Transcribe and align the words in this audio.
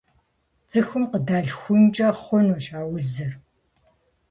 ЦӀыхум 0.69 1.03
къыдалъхункӀэ 1.11 2.09
хъунущ 2.21 2.65
а 2.77 2.81
узыр. 2.93 3.31